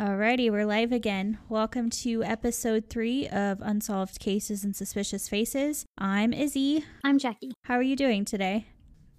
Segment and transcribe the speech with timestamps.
[0.00, 1.38] Alrighty, we're live again.
[1.48, 5.86] Welcome to episode three of Unsolved Cases and Suspicious Faces.
[5.96, 6.84] I'm Izzy.
[7.04, 7.52] I'm Jackie.
[7.62, 8.66] How are you doing today?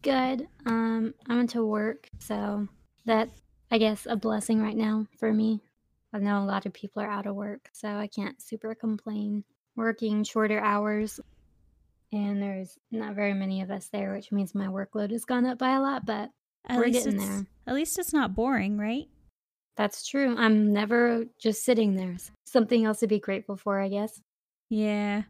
[0.02, 0.50] Good.
[0.66, 2.68] Um, I went to work, so
[3.06, 3.30] that
[3.72, 5.62] I guess a blessing right now for me.
[6.14, 9.46] I know a lot of people are out of work, so I can't super complain.
[9.78, 11.22] Working shorter hours,
[12.12, 15.58] and there's not very many of us there, which means my workload has gone up
[15.58, 16.32] by a lot, but
[16.68, 17.46] At we're getting there.
[17.66, 19.08] At least it's not boring, right?
[19.78, 20.36] That's true.
[20.38, 22.16] I'm never just sitting there.
[22.46, 24.22] Something else to be grateful for, I guess.
[24.70, 25.24] Yeah.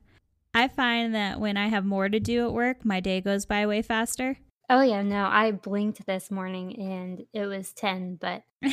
[0.53, 3.65] I find that when I have more to do at work, my day goes by
[3.65, 4.37] way faster.
[4.69, 8.43] Oh yeah, no, I blinked this morning and it was 10, but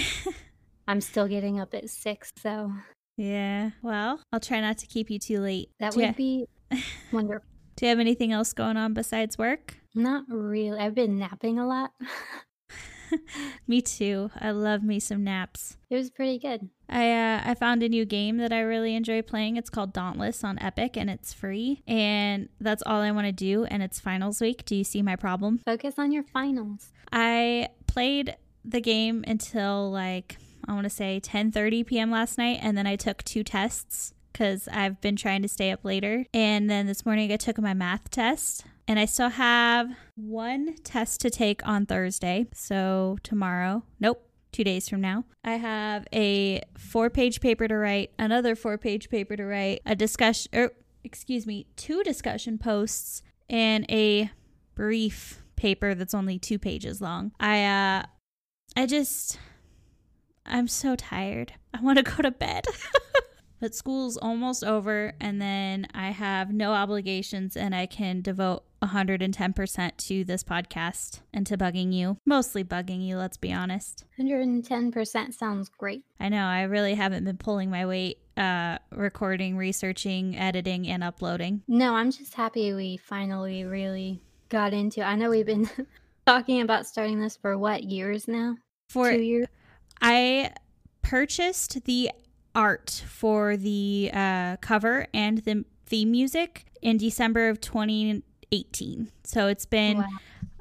[0.89, 2.73] I'm still getting up at 6, so
[3.17, 3.71] yeah.
[3.83, 5.71] Well, I'll try not to keep you too late.
[5.81, 6.47] that Do would be
[7.13, 7.47] wonderful.
[7.77, 9.77] Do you have anything else going on besides work?
[9.95, 10.79] Not really.
[10.79, 11.91] I've been napping a lot.
[13.67, 14.31] me too.
[14.39, 15.77] I love me some naps.
[15.91, 16.69] It was pretty good.
[16.89, 19.57] I uh, I found a new game that I really enjoy playing.
[19.57, 21.83] It's called Dauntless on Epic and it's free.
[21.87, 24.65] And that's all I want to do and it's finals week.
[24.65, 25.61] Do you see my problem?
[25.65, 26.93] Focus on your finals.
[27.13, 32.11] I played the game until like I want to say 10:30 p.m.
[32.11, 35.85] last night and then I took two tests cuz I've been trying to stay up
[35.85, 36.27] later.
[36.33, 41.21] And then this morning I took my math test and I still have one test
[41.23, 42.47] to take on Thursday.
[42.53, 43.85] So tomorrow.
[44.01, 44.29] Nope.
[44.53, 45.25] 2 days from now.
[45.43, 50.73] I have a 4-page paper to write, another 4-page paper to write, a discussion er,
[51.03, 54.31] excuse me, two discussion posts and a
[54.75, 57.33] brief paper that's only 2 pages long.
[57.41, 58.03] I uh
[58.77, 59.39] I just
[60.45, 61.55] I'm so tired.
[61.73, 62.65] I want to go to bed.
[63.61, 69.97] but school's almost over and then I have no obligations and I can devote 110%
[69.97, 72.19] to this podcast and to bugging you.
[72.27, 74.05] Mostly bugging you, let's be honest.
[74.19, 76.05] 110% sounds great.
[76.19, 81.63] I know I really haven't been pulling my weight uh recording, researching, editing and uploading.
[81.69, 85.03] No, I'm just happy we finally really got into.
[85.03, 85.69] I know we've been
[86.27, 88.57] talking about starting this for what years now?
[88.89, 89.47] For Two years.
[90.01, 90.53] I
[91.03, 92.11] purchased the
[92.55, 97.61] art for the uh, cover and the theme music in December of
[98.53, 99.11] 2018.
[99.25, 100.07] So it's been Wow.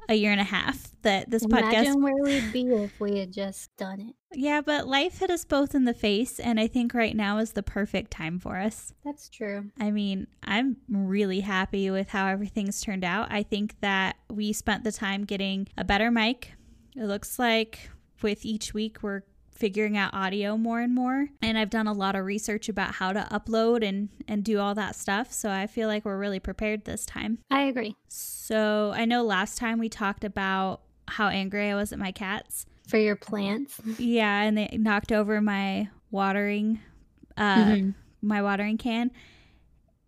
[0.08, 2.02] a year and a half that this Imagine podcast.
[2.02, 4.14] where we'd be if we had just done it.
[4.34, 7.52] Yeah, but life hit us both in the face, and I think right now is
[7.52, 8.92] the perfect time for us.
[9.04, 9.70] That's true.
[9.78, 13.28] I mean, I'm really happy with how everything's turned out.
[13.30, 16.52] I think that we spent the time getting a better mic.
[16.96, 17.90] It looks like
[18.22, 22.16] with each week we're figuring out audio more and more and I've done a lot
[22.16, 25.86] of research about how to upload and and do all that stuff so I feel
[25.88, 27.38] like we're really prepared this time.
[27.50, 27.94] I agree.
[28.08, 32.66] So, I know last time we talked about how angry I was at my cats.
[32.88, 33.80] For your plants.
[33.98, 36.80] Yeah, and they knocked over my watering
[37.36, 37.94] uh Mhm.
[38.20, 39.10] my watering can.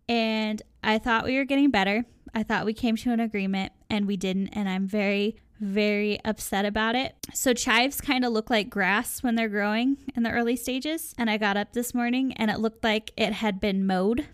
[0.07, 2.05] And I thought we were getting better.
[2.33, 6.65] I thought we came to an agreement and we didn't and I'm very very upset
[6.65, 7.15] about it.
[7.33, 11.29] So chives kind of look like grass when they're growing in the early stages and
[11.29, 14.27] I got up this morning and it looked like it had been mowed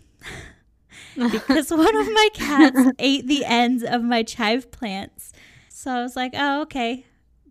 [1.16, 5.32] because one of my cats ate the ends of my chive plants.
[5.68, 7.06] So I was like, "Oh, okay."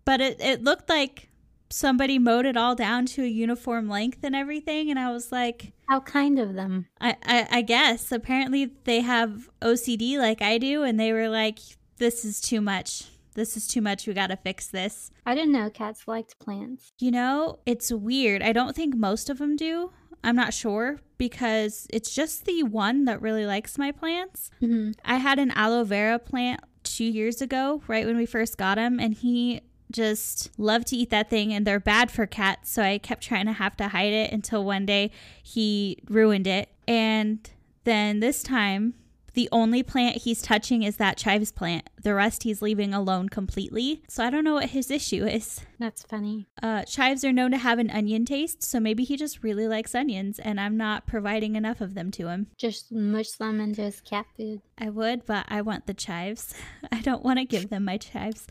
[0.05, 1.29] But it it looked like
[1.69, 5.71] somebody mowed it all down to a uniform length and everything and I was like,
[5.87, 6.87] How kind of them.
[6.99, 11.59] I, I, I guess apparently they have OCD like I do, and they were like,
[11.97, 13.05] "This is too much.
[13.33, 14.07] This is too much.
[14.07, 16.91] We got to fix this." I didn't know cats liked plants.
[16.99, 18.41] You know, it's weird.
[18.41, 19.91] I don't think most of them do.
[20.23, 24.51] I'm not sure because it's just the one that really likes my plants.
[24.59, 28.77] hmm I had an aloe vera plant two years ago, right when we first got
[28.77, 32.81] him, and he just loved to eat that thing and they're bad for cats so
[32.81, 35.11] i kept trying to have to hide it until one day
[35.43, 37.49] he ruined it and
[37.83, 38.93] then this time
[39.33, 44.01] the only plant he's touching is that chives plant the rest he's leaving alone completely
[44.09, 46.47] so i don't know what his issue is That's funny.
[46.61, 49.95] uh, chives are known to have an onion taste so maybe he just really likes
[49.95, 54.01] onions and i'm not providing enough of them to him Just mush them into his
[54.01, 54.61] cat food.
[54.77, 56.53] I would, but I want the chives.
[56.91, 58.47] I don't want to give them my chives.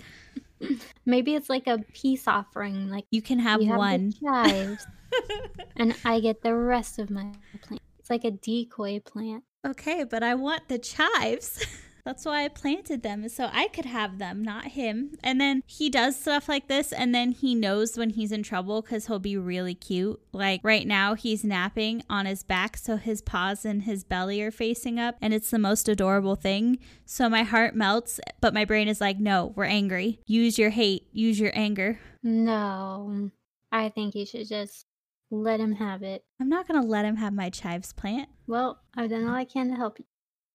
[1.07, 2.89] Maybe it's like a peace offering.
[2.89, 4.11] Like You can have you have one.
[4.11, 4.87] the chives,
[5.77, 7.33] and I get the rest of my
[7.63, 7.83] plant.
[7.99, 9.45] It's like a decoy plant.
[9.67, 11.65] Okay, but I want the chives.
[12.05, 15.19] That's why I planted them, so I could have them, not him.
[15.23, 18.81] And then he does stuff like this, and then he knows when he's in trouble
[18.83, 20.19] because he'll be really cute.
[20.33, 24.51] Like right now, he's napping on his back, so his paws and his belly are
[24.51, 26.79] facing up, and it's the most adorable thing.
[27.05, 30.21] So my heart melts, but my brain is like, no, we're angry.
[30.27, 32.01] Use your hate, use your anger.
[32.23, 33.31] No,
[33.71, 34.87] I think you should just
[35.31, 36.25] let him have it.
[36.41, 39.45] I'm not going to let him have my chives plant, Well, I've done all I
[39.45, 40.05] can to help you.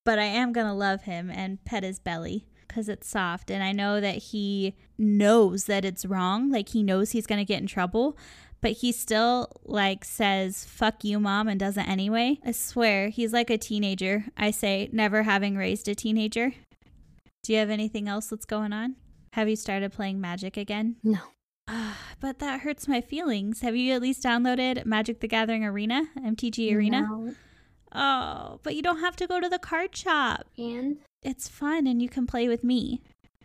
[0.03, 3.49] but I am going to love him and pet his belly because it's soft.
[3.49, 6.51] And I know that he knows that it's wrong.
[6.51, 8.17] Like, he knows he's going to get in trouble,
[8.61, 12.39] but he still, like, says, fuck you, mom, and does it anyway.
[12.45, 14.25] I swear, he's like a teenager.
[14.37, 16.53] I say, never having raised a teenager.
[17.43, 18.95] Do you have anything else that's going on?
[19.33, 20.95] Have you started playing Magic again?
[21.03, 21.19] No.
[22.21, 23.61] But that hurts my feelings.
[23.61, 27.01] Have you at least downloaded Magic the Gathering Arena, MTG Arena?
[27.01, 27.35] No.
[27.93, 30.45] Oh, but you don't have to go to the card shop.
[30.57, 33.01] And It's fun and you can play with me.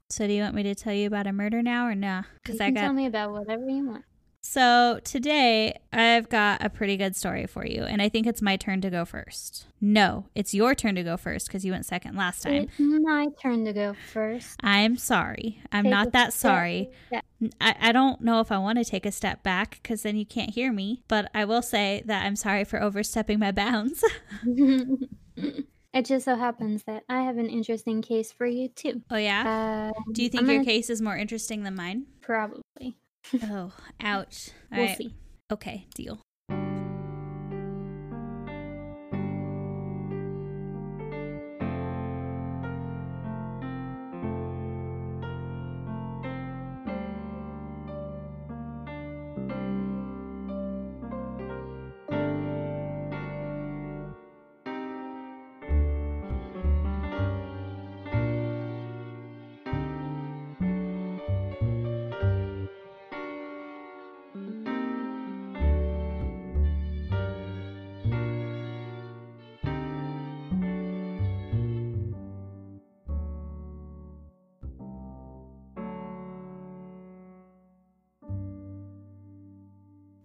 [0.08, 2.22] So, do you want me to tell you about a murder now or nah?
[2.42, 4.04] Because I got tell me about whatever you want.
[4.42, 8.56] So today I've got a pretty good story for you, and I think it's my
[8.56, 9.66] turn to go first.
[9.80, 12.68] No, it's your turn to go first because you went second last time.
[12.68, 14.58] It's my turn to go first.
[14.62, 15.60] I'm sorry.
[15.72, 16.90] I'm Take not that sorry.
[17.60, 20.26] I, I don't know if I want to take a step back because then you
[20.26, 24.04] can't hear me, but I will say that I'm sorry for overstepping my bounds.
[24.44, 29.02] it just so happens that I have an interesting case for you too.
[29.10, 29.90] oh, yeah?
[29.94, 32.06] Uh, Do you think I'm your case is more interesting than mine?
[32.20, 32.96] probably?
[33.42, 34.50] Oh, ouch.
[34.72, 34.96] All We'll right.
[34.96, 35.14] see.
[35.52, 36.20] Okay, deal.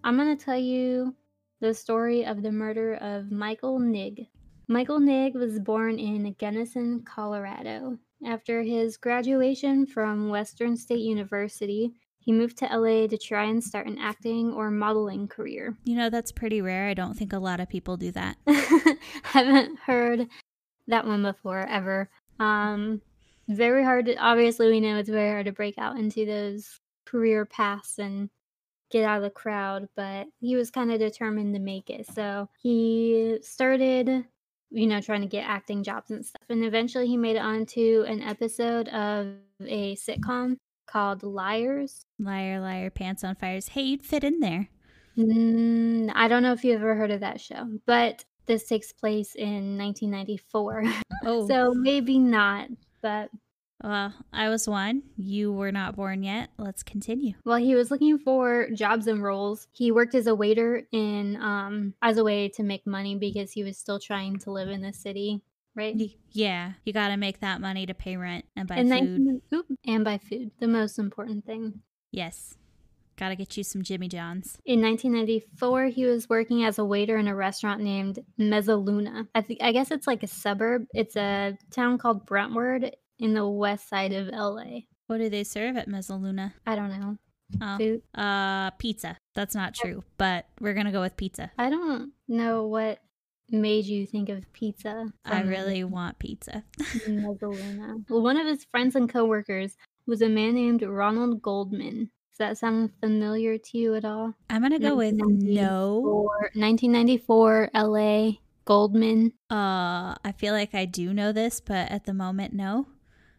[0.06, 1.16] I'm going to tell you
[1.62, 4.28] the story of the murder of Michael Nigg.
[4.68, 7.98] Michael Nigg was born in Gunnison, Colorado.
[8.24, 13.88] After his graduation from Western State University, he moved to LA to try and start
[13.88, 15.76] an acting or modeling career.
[15.86, 16.88] You know, that's pretty rare.
[16.88, 18.38] I don't think a lot of people do that.
[19.24, 20.28] Haven't heard
[20.86, 22.12] that one before ever.
[22.40, 23.02] Um,
[23.48, 24.06] very hard.
[24.06, 28.30] To, obviously, we know it's very hard to break out into those career paths and
[28.92, 29.88] get out of the crowd.
[29.96, 34.26] But he was kind of determined to make it, so he started,
[34.72, 36.44] you know, trying to get acting jobs and stuff.
[36.50, 42.06] And eventually, he made it onto an episode of a sitcom called Liars.
[42.20, 43.70] Liar, liar, pants on fires.
[43.70, 44.70] Hey, you'd fit in there.
[45.18, 49.36] Mm, I don't know if you've ever heard of that show, but this takes place
[49.36, 50.84] in 1994.
[51.28, 52.70] Oh, So maybe not,
[53.02, 53.30] but
[53.84, 55.04] well, I was one.
[55.18, 56.50] You were not born yet.
[56.58, 57.34] Let's continue.
[57.44, 61.94] while he was looking for jobs and roles, he worked as a waiter in um
[62.02, 64.94] as a way to make money because he was still trying to live in the
[64.94, 65.42] city,
[65.76, 65.96] right?
[66.32, 69.20] Yeah, you got to make that money to pay rent and buy and food.
[69.22, 71.82] 19 oop, and buy food, the most important thing.
[72.12, 72.56] Yes,
[73.18, 74.58] got to get you some Jimmy Johns.
[74.66, 79.28] In 1994, he was working as a waiter in a restaurant named Mezzaluna.
[79.36, 80.86] I think I guess it's like a suburb.
[80.94, 84.82] It's a town called Brentwood in the west side of LA.
[85.08, 86.54] What do they serve at Mezzaluna?
[86.66, 87.18] I don't know.
[87.62, 88.02] Oh, Food.
[88.16, 89.18] uh, pizza.
[89.36, 91.52] That's not true, but we're gonna go with pizza.
[91.58, 93.00] I don't know what
[93.52, 95.06] made you think of pizza.
[95.24, 96.64] I really want pizza.
[96.80, 98.10] Mezzaluna.
[98.10, 102.10] Well, one of his friends and coworkers was a man named Ronald Goldman.
[102.32, 104.34] Does that sound familiar to you at all?
[104.50, 106.02] I'm gonna go with no.
[106.04, 108.32] Or 1994 LA
[108.66, 109.34] Goldman.
[109.52, 112.88] Uh, I feel like I do know this, but at the moment, no.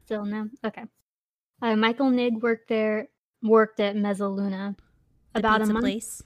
[0.06, 0.48] Still no.
[0.64, 0.84] Okay.
[1.60, 3.08] Uh, Michael Nigg worked there.
[3.42, 4.76] Worked at Mezzaluna
[5.34, 5.82] about a month.
[5.82, 6.22] place.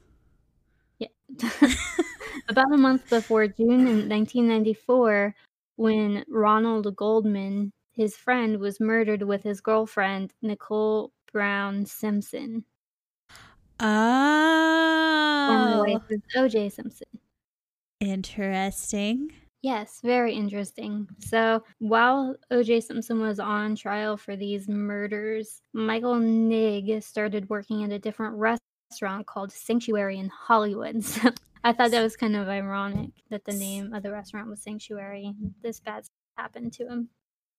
[2.48, 5.34] about a month before June in 1994,
[5.76, 12.64] when Ronald Goldman, his friend, was murdered with his girlfriend Nicole Brown Simpson.
[15.46, 16.68] Former Oh, wife of O.J.
[16.70, 17.06] Simpson.
[18.00, 19.32] interesting.
[19.62, 21.06] Yes, very interesting.
[21.18, 22.80] So while O.J.
[22.80, 29.26] Simpson was on trial for these murders, Michael Nigg started working at a different restaurant
[29.26, 31.04] called Sanctuary in Hollywood.
[31.04, 31.30] So
[31.62, 35.34] I thought that was kind of ironic that the name of the restaurant was Sanctuary.
[35.62, 37.10] This bad stuff happened to him.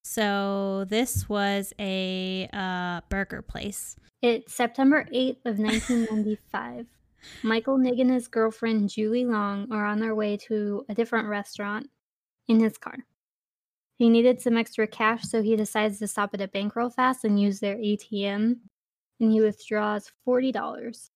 [0.03, 3.95] So this was a uh, burger place.
[4.23, 6.87] It's September 8th of 1995.
[7.43, 11.89] Michael Nigg and his girlfriend Julie Long are on their way to a different restaurant
[12.47, 12.97] in his car.
[13.95, 17.23] He needed some extra cash, so he decides to stop at a bank real fast
[17.23, 18.55] and use their ATM.
[19.19, 21.09] And he withdraws $40.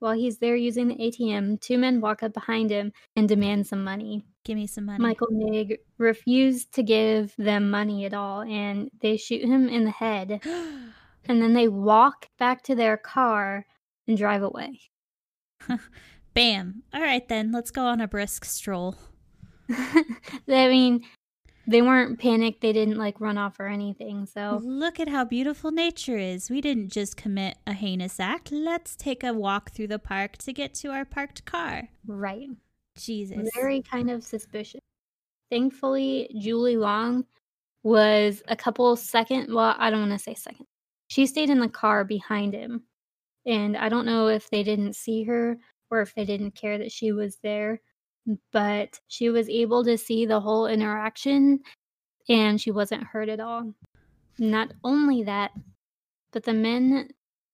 [0.00, 3.84] While he's there using the ATM, two men walk up behind him and demand some
[3.84, 4.24] money.
[4.44, 5.00] Give me some money.
[5.00, 9.90] Michael Nigg refused to give them money at all, and they shoot him in the
[9.90, 10.40] head.
[10.44, 13.64] and then they walk back to their car
[14.06, 14.80] and drive away.
[16.34, 16.82] Bam.
[16.92, 17.52] All right, then.
[17.52, 18.96] Let's go on a brisk stroll.
[19.70, 20.04] I
[20.46, 21.04] mean,
[21.66, 22.60] they weren't panicked.
[22.60, 24.26] They didn't like run off or anything.
[24.26, 26.50] So look at how beautiful nature is.
[26.50, 28.52] We didn't just commit a heinous act.
[28.52, 31.88] Let's take a walk through the park to get to our parked car.
[32.06, 32.48] Right.
[32.98, 33.48] Jesus.
[33.54, 34.80] Very kind of suspicious.
[35.50, 37.24] Thankfully, Julie Long
[37.82, 39.52] was a couple second.
[39.52, 40.66] Well, I don't want to say second.
[41.08, 42.82] She stayed in the car behind him,
[43.46, 45.58] and I don't know if they didn't see her
[45.90, 47.80] or if they didn't care that she was there
[48.52, 51.60] but she was able to see the whole interaction
[52.28, 53.74] and she wasn't hurt at all.
[54.38, 55.52] Not only that,
[56.32, 57.08] but the men,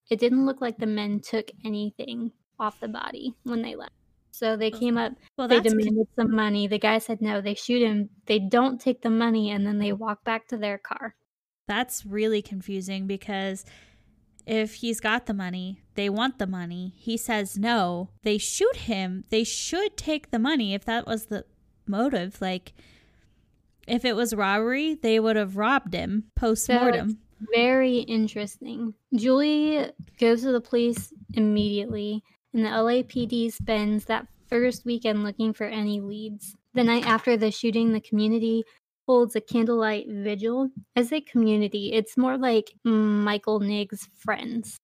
[0.09, 3.91] it didn't look like the men took anything off the body when they left.
[4.31, 6.65] So they came up, well, they demanded some money.
[6.65, 9.91] The guy said no, they shoot him, they don't take the money, and then they
[9.91, 11.15] walk back to their car.
[11.67, 13.65] That's really confusing because
[14.45, 16.93] if he's got the money, they want the money.
[16.97, 18.09] He says no.
[18.23, 19.25] They shoot him.
[19.29, 21.45] They should take the money if that was the
[21.87, 22.41] motive.
[22.41, 22.73] Like,
[23.87, 27.09] if it was robbery, they would have robbed him post mortem.
[27.11, 27.15] So
[27.53, 28.93] very interesting.
[29.15, 35.65] Julie goes to the police immediately, and the LAPD spends that first weekend looking for
[35.65, 36.55] any leads.
[36.73, 38.63] The night after the shooting, the community
[39.07, 40.69] holds a candlelight vigil.
[40.95, 44.77] As a community, it's more like Michael Nigg's friends.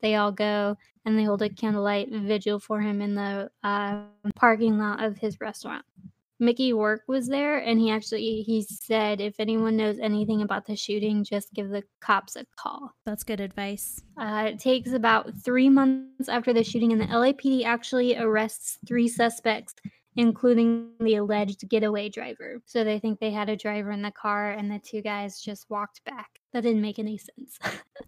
[0.00, 4.02] They all go and they hold a candlelight vigil for him in the uh,
[4.34, 5.84] parking lot of his restaurant.
[6.42, 10.74] Mickey Work was there, and he actually he said, if anyone knows anything about the
[10.74, 12.90] shooting, just give the cops a call.
[13.06, 14.02] That's good advice.
[14.16, 19.06] Uh, it takes about three months after the shooting, and the LAPD actually arrests three
[19.06, 19.74] suspects
[20.16, 22.60] including the alleged getaway driver.
[22.66, 25.70] So they think they had a driver in the car and the two guys just
[25.70, 26.40] walked back.
[26.52, 27.58] That didn't make any sense.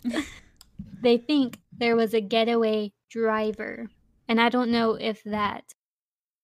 [1.03, 3.89] they think there was a getaway driver.
[4.29, 5.65] And I don't know if that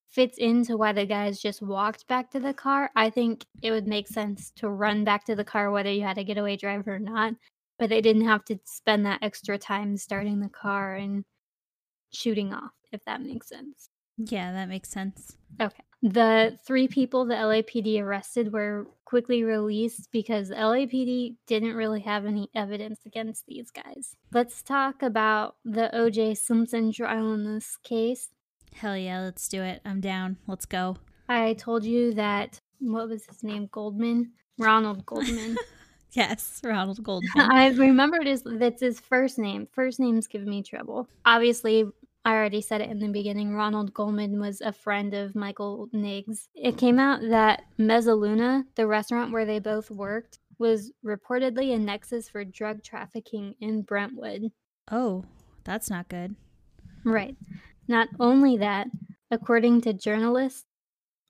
[0.08, 2.90] fits into why the guys just walked back to the car.
[2.96, 6.18] I think it would make sense to run back to the car whether you had
[6.18, 7.34] a getaway driver or not.
[7.78, 11.24] But they didn't have to spend that extra time starting the car and
[12.12, 13.88] shooting off, if that makes sense.
[14.26, 15.36] Yeah, that makes sense.
[15.60, 15.82] Okay.
[16.02, 22.48] The three people the LAPD arrested were quickly released because LAPD didn't really have any
[22.54, 24.16] evidence against these guys.
[24.32, 28.30] Let's talk about the OJ Simpson trial in this case.
[28.74, 29.82] Hell yeah, let's do it.
[29.84, 30.38] I'm down.
[30.46, 30.96] Let's go.
[31.28, 33.68] I told you that, what was his name?
[33.70, 34.32] Goldman?
[34.58, 35.56] Ronald Goldman.
[36.12, 37.30] yes, Ronald Goldman.
[37.36, 39.68] I remembered his, that's his first name.
[39.72, 41.08] First names give me trouble.
[41.26, 41.84] Obviously,
[42.24, 43.54] I already said it in the beginning.
[43.54, 46.48] Ronald Goldman was a friend of Michael Nigg's.
[46.54, 52.28] It came out that Mezzaluna, the restaurant where they both worked, was reportedly a nexus
[52.28, 54.52] for drug trafficking in Brentwood.
[54.90, 55.24] Oh,
[55.64, 56.36] that's not good.
[57.04, 57.36] Right.
[57.88, 58.88] Not only that,
[59.30, 60.66] according to journalists,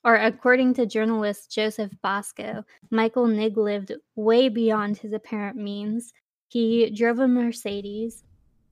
[0.02, 6.12] or according to journalist Joseph Bosco, Michael Nigg lived way beyond his apparent means.
[6.48, 8.24] He drove a Mercedes,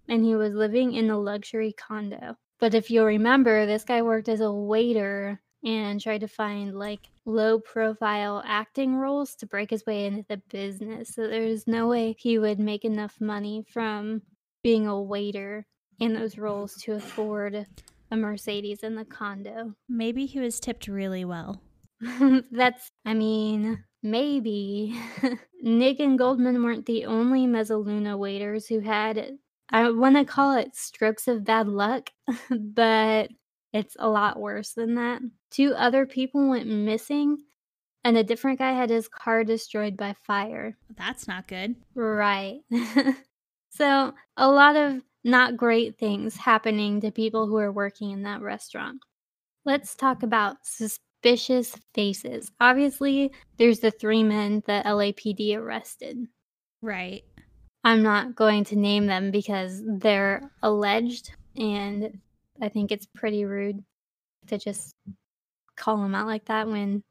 [0.08, 2.36] and he was living in a luxury condo.
[2.60, 7.08] But if you'll remember, this guy worked as a waiter and tried to find like
[7.24, 11.14] low profile acting roles to break his way into the business.
[11.14, 14.22] So there's no way he would make enough money from
[14.62, 15.66] being a waiter
[16.00, 17.66] in those roles to afford
[18.10, 19.74] a Mercedes in the condo.
[19.88, 21.60] Maybe he was tipped really well.
[22.50, 24.98] That's, I mean, maybe.
[25.64, 29.38] Nigg and Goldman weren't the only Mezzaluna waiters who had
[29.70, 32.10] I want to call it strokes of bad luck,
[32.50, 33.30] but
[33.72, 35.20] it's a lot worse than that.
[35.50, 37.38] Two other people went missing,
[38.04, 40.76] and a different guy had his car destroyed by fire.
[40.96, 41.76] That's not good.
[41.94, 42.60] Right.
[43.70, 48.40] so, a lot of not great things happening to people who are working in that
[48.40, 49.00] restaurant.
[49.64, 52.50] Let's talk about suspicious faces.
[52.60, 56.26] Obviously, there's the three men that LAPD arrested.
[56.80, 57.24] Right.
[57.84, 62.18] I'm not going to name them because they're alleged, and
[62.60, 63.82] I think it's pretty rude
[64.48, 64.94] to just
[65.76, 67.02] call them out like that when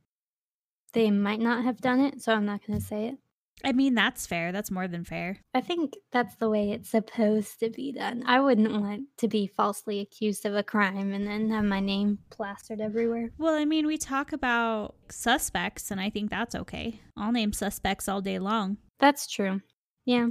[0.93, 2.21] they might not have done it.
[2.21, 3.17] So I'm not going to say it.
[3.63, 4.51] I mean, that's fair.
[4.51, 5.39] That's more than fair.
[5.53, 8.23] I think that's the way it's supposed to be done.
[8.27, 12.19] I wouldn't want to be falsely accused of a crime and then have my name
[12.29, 13.31] plastered everywhere.
[13.39, 17.01] Well, I mean, we talk about suspects, and I think that's okay.
[17.15, 18.77] I'll name suspects all day long.
[18.99, 19.61] That's true.
[20.05, 20.27] Yeah.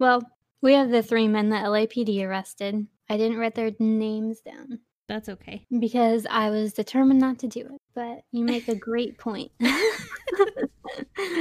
[0.00, 0.22] Well,
[0.62, 2.86] we have the three men that LAPD arrested.
[3.10, 5.66] I didn't write their names down That's okay.
[5.78, 7.80] because I was determined not to do it.
[7.94, 9.52] But you make a great point.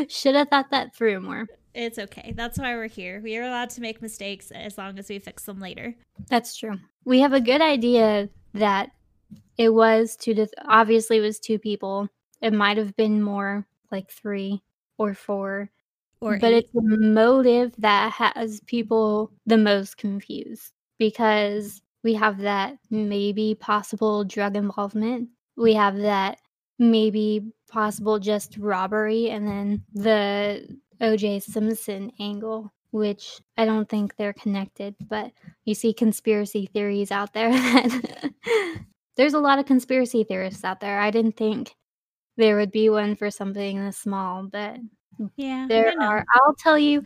[0.09, 1.47] Should have thought that through more.
[1.73, 2.33] It's okay.
[2.35, 3.21] That's why we're here.
[3.23, 5.95] We are allowed to make mistakes as long as we fix them later.
[6.27, 6.77] That's true.
[7.05, 8.91] We have a good idea that
[9.57, 12.09] it was two to obviously it was two people.
[12.41, 14.61] It might have been more like three
[14.97, 15.69] or four.
[16.21, 22.77] Or but it's the motive that has people the most confused because we have that
[22.89, 25.29] maybe possible drug involvement.
[25.55, 26.39] We have that
[26.77, 30.67] maybe possible just robbery and then the
[31.01, 35.31] OJ Simpson angle, which I don't think they're connected, but
[35.65, 38.31] you see conspiracy theories out there that
[39.17, 40.99] there's a lot of conspiracy theorists out there.
[40.99, 41.75] I didn't think
[42.37, 44.77] there would be one for something this small, but
[45.35, 47.03] yeah, there are i'll tell you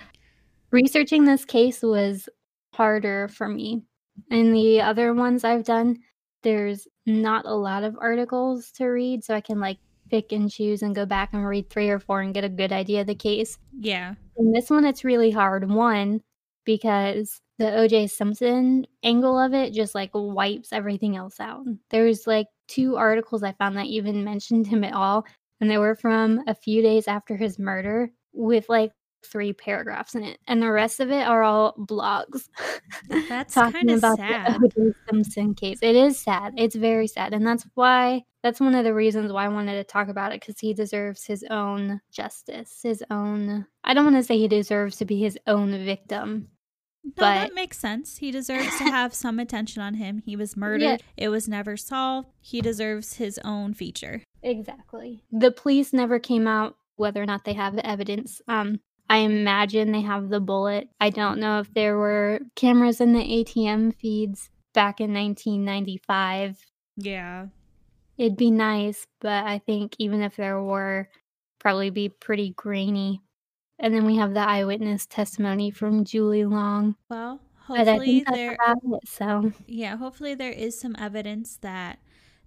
[0.71, 2.27] researching this case was
[2.73, 3.83] harder for me.
[4.29, 5.97] In the other ones i've done
[6.43, 9.77] there's not a lot of articles to read so i can like
[10.13, 12.71] pick and choose and go back and read three or four and get a good
[12.71, 13.57] idea of the case.
[13.79, 14.13] Yeah.
[14.37, 15.67] in this one it's really hard.
[15.69, 16.21] One
[16.65, 21.65] because the oj simpson angle of it just like wipes everything else out.
[21.89, 25.25] There's like two articles i found that even mentioned him at all
[25.63, 28.91] and they were from a few days after his murder with like
[29.25, 32.49] three paragraphs in it and the rest of it are all blogs
[33.29, 34.59] That's talking about sad.
[34.59, 35.79] the Simpson case.
[35.81, 36.53] It is sad.
[36.57, 39.85] It's very sad, and that's why that's one of the reasons why I wanted to
[39.85, 43.65] talk about it because he deserves his own justice, his own.
[43.85, 46.49] I don't want to say he deserves to be his own victim.
[47.05, 48.17] No, But- that makes sense.
[48.17, 50.21] He deserves to have some attention on him.
[50.25, 51.01] He was murdered.
[51.15, 52.27] It was never solved.
[52.41, 54.21] He deserves his own feature.
[54.43, 55.23] Exactly.
[55.31, 58.41] The police never came out whether or not they have the evidence.
[58.47, 60.89] Um, I imagine they have the bullet.
[60.99, 66.59] I don't know if there were cameras in the ATM feeds back in 1995.
[66.97, 67.47] Yeah.
[68.17, 71.09] It'd be nice, but I think even if there were,
[71.59, 73.21] probably be pretty grainy.
[73.79, 76.95] And then we have the eyewitness testimony from Julie Long.
[77.09, 79.07] Well, hopefully there it.
[79.07, 81.99] So yeah, hopefully there is some evidence that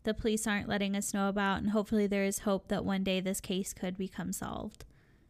[0.07, 3.21] the police aren't letting us know about and hopefully there is hope that one day
[3.21, 4.87] this case could become solved.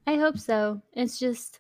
[0.06, 0.80] I hope so.
[0.92, 1.58] It's just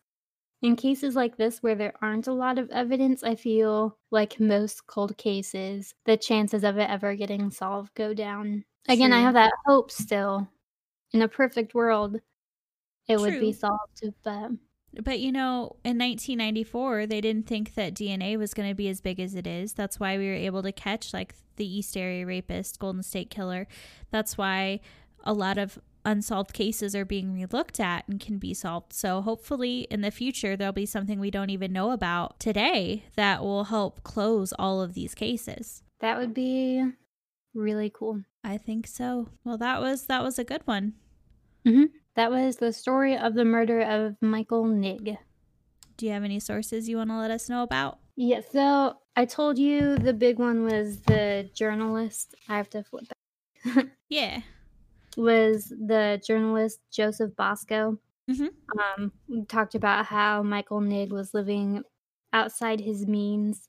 [0.62, 4.86] in cases like this where there aren't a lot of evidence, I feel like most
[4.86, 8.64] cold cases, the chances of it ever getting solved go down.
[8.88, 10.48] Again, I have that hope still.
[11.12, 12.20] In a perfect world,
[13.08, 14.50] it would be solved, but
[15.02, 19.00] But you know, in 1994, they didn't think that DNA was going to be as
[19.00, 19.72] big as it is.
[19.72, 23.66] That's why we were able to catch like the East Area rapist, Golden State Killer.
[24.10, 24.80] That's why
[25.24, 28.92] a lot of unsolved cases are being relooked at and can be solved.
[28.92, 33.42] So hopefully in the future there'll be something we don't even know about today that
[33.42, 35.82] will help close all of these cases.
[36.00, 36.84] that would be
[37.54, 38.22] really cool.
[38.44, 39.30] I think so.
[39.44, 40.92] Well, that was that was a good one.
[41.66, 41.86] Mm-hmm.
[42.16, 45.18] That was the story of the murder of Michael Nigg.
[45.96, 47.98] Do you have any sources you want to let us know about?
[48.16, 52.34] Yeah, so I told you the big one was the journalist.
[52.48, 53.86] I have to flip back.
[54.08, 54.40] Yeah.
[55.16, 57.98] was the journalist Joseph Bosco.
[58.30, 58.50] Mhm.
[58.78, 59.12] Um,
[59.48, 61.82] talked about how Michael Nigg was living
[62.32, 63.68] outside his means.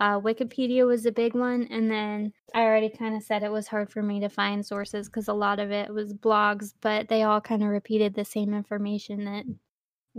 [0.00, 3.68] Uh, Wikipedia was a big one, and then I already kind of said it was
[3.68, 7.22] hard for me to find sources because a lot of it was blogs, but they
[7.22, 9.44] all kind of repeated the same information that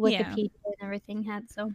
[0.03, 0.35] Yeah.
[0.35, 1.49] Wikipedia and everything had.
[1.49, 1.71] So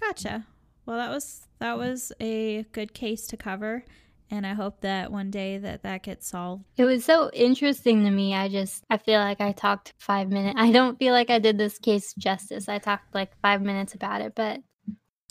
[0.00, 0.46] Gotcha.
[0.86, 3.84] Well, that was that was a good case to cover,
[4.30, 6.64] and I hope that one day that that gets solved.
[6.76, 8.34] it was so interesting to me.
[8.34, 10.54] I just I feel like I talked five minutes.
[10.58, 12.68] I don't feel like I did this case justice.
[12.68, 14.60] I talked like five minutes about it, but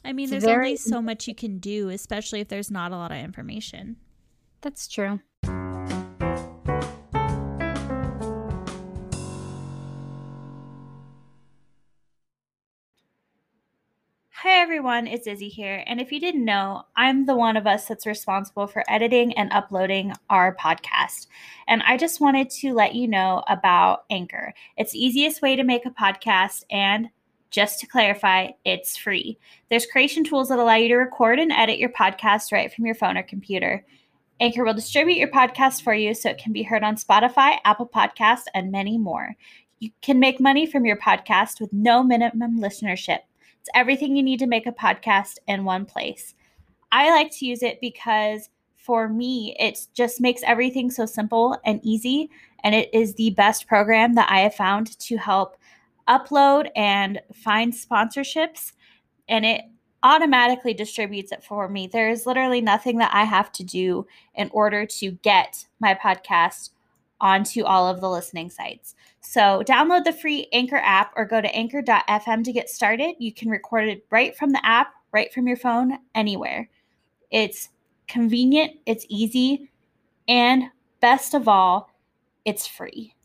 [0.08, 2.94] I mean, It's there's very only so much you can do, especially if there's not
[2.94, 3.98] a lot of information.
[4.62, 5.20] that's true.
[14.42, 15.84] Hi everyone, it's Izzy here.
[15.88, 19.52] And if you didn't know, I'm the one of us that's responsible for editing and
[19.52, 21.28] uploading our podcast.
[21.68, 24.54] And I just wanted to let you know about Anchor.
[24.78, 27.10] It's the easiest way to make a podcast and
[27.50, 29.38] just to clarify, it's free.
[29.70, 32.96] There's creation tools that allow you to record and edit your podcast right from your
[32.96, 33.86] phone or computer.
[34.40, 37.88] Anchor will distribute your podcast for you so it can be heard on Spotify, Apple
[37.88, 39.36] Podcasts, and many more.
[39.80, 43.20] You can make money from your podcast with no minimum listenership.
[43.62, 46.36] It's everything you need to make a podcast in one place.
[46.92, 51.82] I like to use it because for me, it just makes everything so simple and
[51.84, 52.30] easy.
[52.64, 55.57] And it is the best program that I have found to help
[56.08, 58.74] upload and find sponsorships.
[59.28, 59.62] And it
[60.04, 61.88] automatically distributes it for me.
[61.88, 66.70] There is literally nothing that I have to do in order to get my podcast
[67.20, 68.96] onto all of the listening sites.
[69.22, 73.16] So, download the free Anchor app or go to anchor.fm to get started.
[73.20, 76.70] You can record it right from the app, right from your phone, anywhere.
[77.32, 77.70] It's
[78.08, 79.70] convenient, it's easy,
[80.28, 80.66] and
[81.02, 81.90] best of all,
[82.46, 83.17] it's free.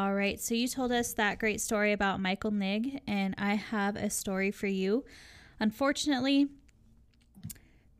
[0.00, 3.96] All right, so you told us that great story about Michael Nigg, and I have
[3.96, 5.04] a story for you.
[5.58, 6.48] Unfortunately,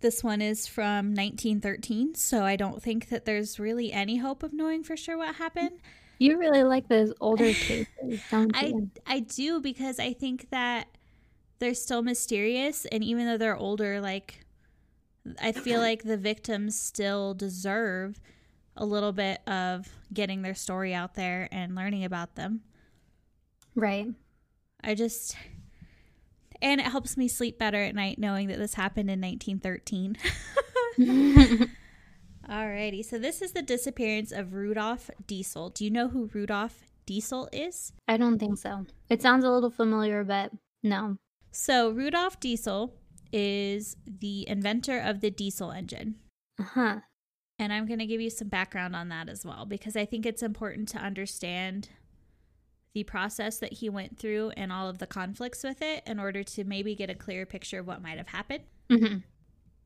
[0.01, 4.55] this one is from 1913, so I don't think that there's really any hope of
[4.55, 5.73] knowing for sure what happened.
[6.19, 7.87] You really like those older cases,
[8.31, 8.91] don't I you?
[9.07, 10.87] I do because I think that
[11.59, 14.47] they're still mysterious and even though they're older like
[15.39, 18.19] I feel like the victims still deserve
[18.77, 22.63] a little bit of getting their story out there and learning about them.
[23.75, 24.09] Right.
[24.83, 25.37] I just
[26.63, 30.17] and it helps me sleep better at night knowing that this happened in 1913.
[32.49, 35.71] Alrighty, so this is the disappearance of Rudolph Diesel.
[35.71, 37.93] Do you know who Rudolph Diesel is?
[38.09, 38.87] I don't think so.
[39.09, 40.51] It sounds a little familiar, but
[40.83, 41.17] no.
[41.53, 42.95] So, Rudolph Diesel
[43.33, 46.17] is the inventor of the diesel engine.
[46.59, 46.97] Uh huh.
[47.61, 50.25] And I'm going to give you some background on that as well because I think
[50.25, 51.91] it's important to understand
[52.95, 56.43] the process that he went through and all of the conflicts with it in order
[56.43, 58.65] to maybe get a clearer picture of what might have happened.
[58.89, 59.19] hmm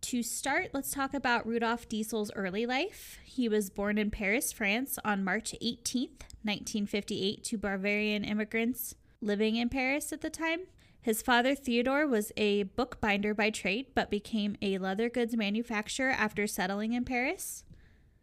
[0.02, 3.18] To start, let's talk about Rudolf Diesel's early life.
[3.24, 9.68] He was born in Paris, France on March 18th, 1958, to Bavarian immigrants living in
[9.68, 10.60] Paris at the time.
[11.04, 16.46] His father, Theodore, was a bookbinder by trade, but became a leather goods manufacturer after
[16.46, 17.62] settling in Paris.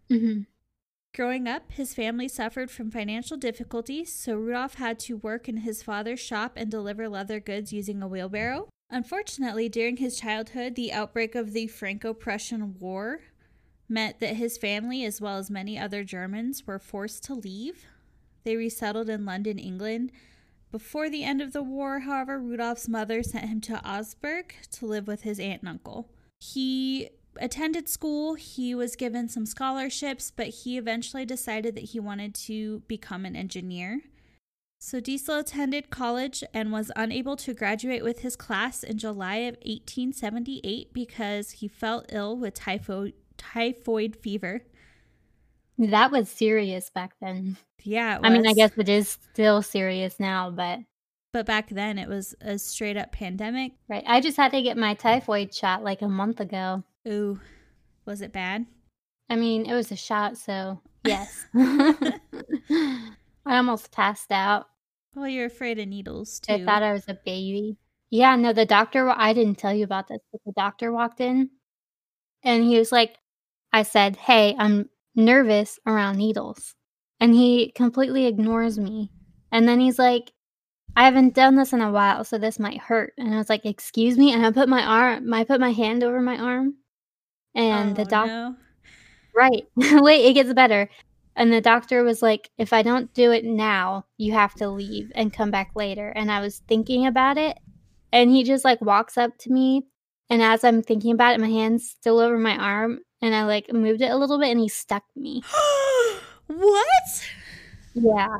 [0.10, 0.42] Mm-hmm.
[1.14, 5.84] Growing up, his family suffered from financial difficulties, so Rudolph had to work in his
[5.84, 8.68] father's shop and deliver leather goods using a wheelbarrow.
[8.90, 13.20] Unfortunately, during his childhood, the outbreak of the Franco Prussian War
[13.88, 17.86] meant that his family, as well as many other Germans, were forced to leave.
[18.44, 20.12] They resettled in London, England.
[20.72, 25.06] Before the end of the war, however, Rudolph's mother sent him to Augsburg to live
[25.06, 26.10] with his aunt and uncle.
[26.40, 32.34] He attended school, he was given some scholarships, but he eventually decided that he wanted
[32.36, 34.02] to become an engineer.
[34.80, 39.56] So Diesel attended college and was unable to graduate with his class in July of
[39.66, 44.62] 1878 because he fell ill with typhoid fever.
[45.90, 47.58] That was serious back then.
[47.84, 50.80] Yeah, it I mean, I guess it is still serious now, but
[51.34, 53.72] but back then it was a straight up pandemic.
[53.90, 54.04] right.
[54.06, 56.84] I just had to get my typhoid shot like a month ago.
[57.08, 57.40] Ooh,
[58.06, 58.68] was it bad?
[59.28, 61.48] I mean, it was a shot, so yes.
[61.56, 63.08] I
[63.48, 64.68] almost passed out.
[65.16, 66.54] Well, you're afraid of needles too.
[66.54, 67.76] I thought I was a baby.
[68.12, 71.50] Yeah, no, the doctor, I didn't tell you about this, but the doctor walked in
[72.44, 73.18] and he was like,
[73.74, 76.76] I said, Hey, I'm nervous around needles.
[77.20, 79.12] And he completely ignores me.
[79.52, 80.32] And then he's like,
[80.96, 83.14] I haven't done this in a while, so this might hurt.
[83.18, 84.34] And I was like, Excuse me.
[84.34, 86.76] And I put my arm, I put my hand over my arm.
[87.56, 88.56] And the Oh, doctor, no.
[89.36, 89.66] Right.
[89.76, 90.90] Wait, it gets better.
[91.36, 95.12] And the doctor was like, if I don't do it now, you have to leave
[95.16, 96.10] and come back later.
[96.10, 97.58] And I was thinking about it.
[98.12, 99.84] And he just like walks up to me.
[100.30, 103.00] And as I'm thinking about it, my hand's still over my arm.
[103.22, 105.44] And I like moved it a little bit and he stuck me.
[106.48, 107.30] what?
[107.94, 108.38] Yeah.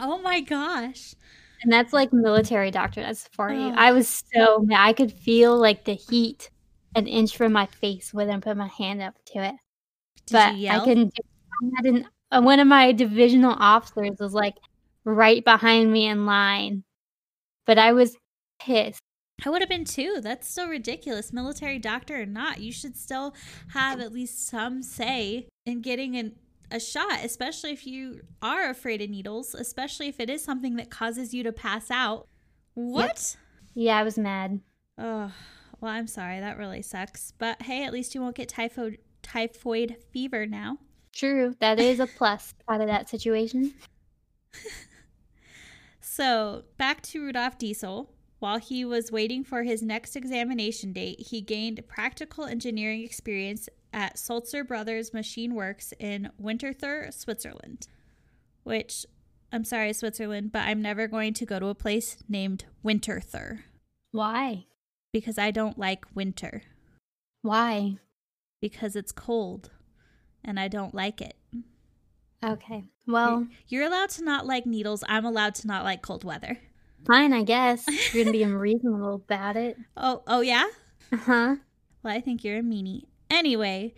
[0.00, 1.14] Oh my gosh.
[1.62, 3.02] And that's like military doctor.
[3.02, 3.68] That's for you.
[3.70, 3.74] Oh.
[3.76, 4.86] I was so mad.
[4.86, 6.50] I could feel like the heat
[6.94, 9.54] an inch from my face when I put my hand up to it.
[10.26, 10.54] Did but?
[10.54, 11.14] I couldn't.
[11.14, 11.22] do-
[11.62, 12.06] I hadn't.
[12.30, 14.54] uh, One of my divisional officers was like
[15.04, 16.84] right behind me in line,
[17.66, 18.16] but I was
[18.60, 19.02] pissed.
[19.44, 20.20] I would have been too.
[20.20, 21.32] That's still ridiculous.
[21.32, 23.34] Military doctor or not, you should still
[23.72, 26.34] have at least some say in getting an,
[26.70, 30.90] a shot, especially if you are afraid of needles, especially if it is something that
[30.90, 32.26] causes you to pass out.
[32.74, 33.36] What?
[33.74, 34.60] Yeah, I was mad.
[34.98, 35.32] Oh,
[35.80, 36.40] well, I'm sorry.
[36.40, 37.32] That really sucks.
[37.38, 40.78] But hey, at least you won't get typhoid typhoid fever now.
[41.14, 43.74] True, that is a plus out of that situation.
[46.18, 48.10] So, back to Rudolf Diesel.
[48.38, 54.18] While he was waiting for his next examination date, he gained practical engineering experience at
[54.18, 57.88] Sulzer Brothers Machine Works in Winterthur, Switzerland.
[58.62, 59.06] Which,
[59.50, 63.60] I'm sorry, Switzerland, but I'm never going to go to a place named Winterthur
[64.12, 64.66] Why?
[65.12, 66.62] because I don't like winter,
[67.42, 67.96] Why?
[68.60, 69.70] because it's cold
[70.44, 71.34] and I don't like it.
[72.44, 72.84] Okay.
[73.06, 75.02] Well, You're allowed to not like needles.
[75.08, 76.58] I'm allowed to not like cold weather.
[77.06, 77.84] Fine, I guess.
[78.14, 79.76] You're gonna be unreasonable about it.
[79.96, 80.66] Oh, oh yeah?
[81.12, 81.56] Uh huh.
[82.02, 83.06] Well, I think you're a meanie.
[83.28, 83.92] Anyway,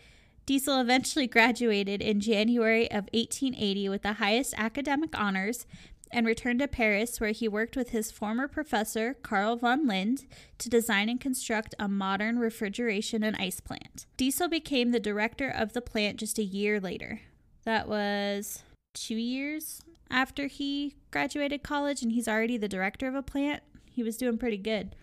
[0.46, 5.66] Diesel eventually graduated in January of 1880 with the highest academic honors
[6.10, 10.26] and returned to Paris, where he worked with his former professor, Carl von Lind,
[10.58, 14.06] to design and construct a modern refrigeration and ice plant.
[14.16, 17.20] Diesel became the director of the plant just a year later.
[17.64, 23.22] That was two years after he graduated college, and he's already the director of a
[23.22, 23.62] plant.
[23.90, 24.96] He was doing pretty good.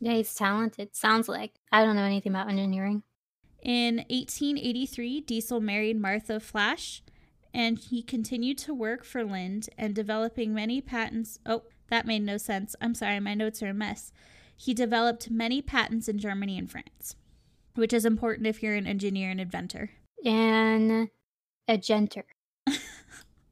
[0.00, 0.94] Yeah, he's talented.
[0.94, 1.52] Sounds like.
[1.72, 3.02] I don't know anything about engineering.
[3.62, 7.02] In 1883, Diesel married Martha Flash,
[7.52, 11.38] and he continued to work for Lind and developing many patents.
[11.46, 12.76] Oh, that made no sense.
[12.80, 14.12] I'm sorry, my notes are a mess.
[14.56, 17.16] He developed many patents in Germany and France,
[17.74, 19.90] which is important if you're an engineer and inventor.
[20.24, 21.08] And
[21.68, 22.24] a genter.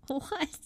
[0.06, 0.58] What?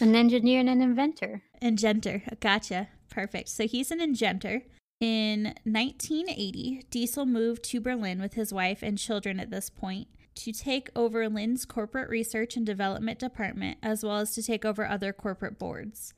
[0.00, 1.42] An engineer and an inventor.
[1.62, 2.38] Ingenter.
[2.40, 2.88] Gotcha.
[3.10, 3.48] Perfect.
[3.48, 4.62] So he's an ingenter.
[5.00, 10.52] In 1980, Diesel moved to Berlin with his wife and children at this point to
[10.52, 15.12] take over Lind's corporate research and development department, as well as to take over other
[15.12, 16.14] corporate boards.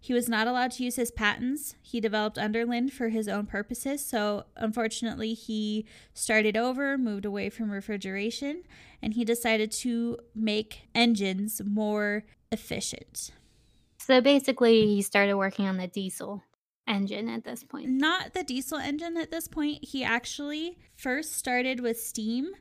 [0.00, 3.46] He was not allowed to use his patents he developed under Lind for his own
[3.46, 8.62] purposes, so unfortunately, he started over, moved away from refrigeration,
[9.02, 13.32] and he decided to make engines more efficient.
[13.98, 16.44] So basically, he started working on the diesel
[16.86, 17.88] engine at this point.
[17.88, 19.84] not the diesel engine at this point.
[19.84, 22.52] He actually first started with steam,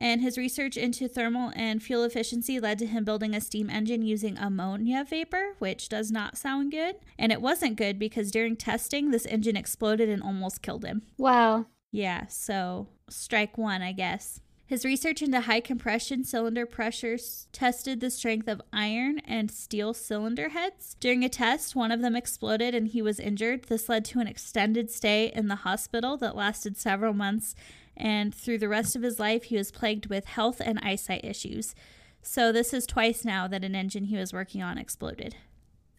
[0.00, 4.02] and his research into thermal and fuel efficiency led to him building a steam engine
[4.02, 6.96] using ammonia vapor, which does not sound good.
[7.18, 11.02] And it wasn't good because during testing, this engine exploded and almost killed him.
[11.18, 11.66] Wow.
[11.92, 14.40] Yeah, so strike one, I guess.
[14.70, 20.50] His research into high compression cylinder pressures tested the strength of iron and steel cylinder
[20.50, 20.94] heads.
[21.00, 23.64] During a test, one of them exploded and he was injured.
[23.64, 27.56] This led to an extended stay in the hospital that lasted several months,
[28.00, 31.74] and through the rest of his life, he was plagued with health and eyesight issues.
[32.22, 35.36] So, this is twice now that an engine he was working on exploded.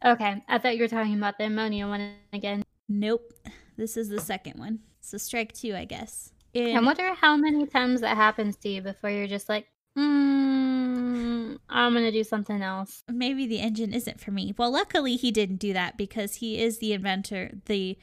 [0.03, 0.43] Okay.
[0.47, 2.63] I thought you were talking about the ammonia one again.
[2.89, 3.33] Nope,
[3.77, 4.79] this is the second one.
[4.99, 6.31] So, strike two, I guess.
[6.53, 11.57] In- I wonder how many times that happens to you before you're just like, mm,
[11.69, 13.03] I'm going to do something else.
[13.09, 14.53] maybe the engine isn't for me.
[14.57, 17.97] Well, luckily he didn't do that because he is the inventor, the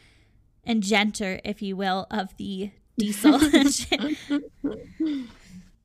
[0.66, 3.34] ingenter, if you will, of the diesel.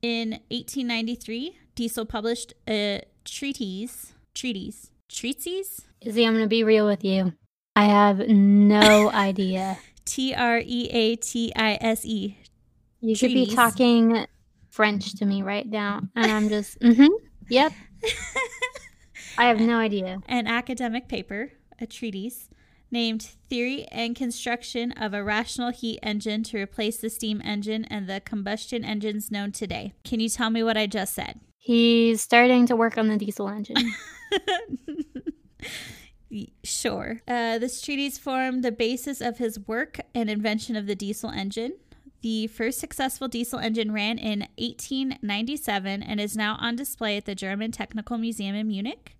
[0.01, 7.05] In 1893, Diesel published a treatise, treatise, treatise, Izzy, I'm going to be real with
[7.05, 7.31] you.
[7.77, 9.77] I have no idea.
[10.03, 12.37] T R E A T I S E.
[12.99, 14.25] You could be talking
[14.69, 17.07] French to me right now, and I'm just, mm-hmm,
[17.49, 17.71] yep.
[19.37, 20.19] I have no idea.
[20.27, 22.49] An academic paper, a treatise,
[22.93, 28.07] named Theory and Construction of a Rational Heat Engine to Replace the Steam Engine and
[28.07, 29.93] the Combustion Engines Known Today.
[30.05, 31.41] Can you tell me what I just said?
[31.57, 33.93] He's starting to work on the diesel engine.
[36.63, 37.21] sure.
[37.27, 41.73] Uh, this treatise formed the basis of his work and invention of the diesel engine.
[42.21, 47.35] The first successful diesel engine ran in 1897 and is now on display at the
[47.35, 49.17] German Technical Museum in Munich.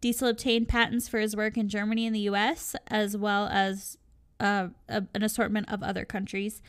[0.00, 3.98] Diesel obtained patents for his work in Germany and the US, as well as
[4.38, 6.62] uh, a, an assortment of other countries.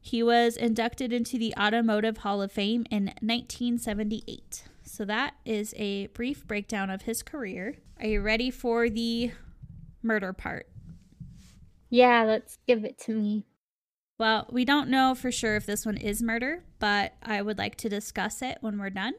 [0.00, 4.64] He was inducted into the Automotive Hall of Fame in 1978.
[4.82, 7.76] So that is a brief breakdown of his career.
[8.00, 9.32] Are you ready for the
[10.02, 10.66] murder part?
[11.92, 13.44] yeah, let's give it to me.
[14.18, 17.76] Well, we don't know for sure if this one is murder, but I would like
[17.76, 19.12] to discuss it when we're done.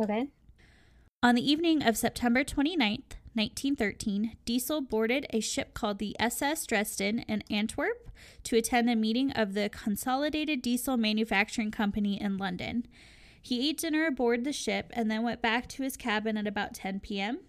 [0.00, 0.28] Okay.
[1.20, 7.20] On the evening of September 29th, 1913, Diesel boarded a ship called the SS Dresden
[7.20, 8.12] in Antwerp
[8.44, 12.86] to attend a meeting of the Consolidated Diesel Manufacturing Company in London.
[13.42, 16.74] He ate dinner aboard the ship and then went back to his cabin at about
[16.74, 17.40] 10 p.m.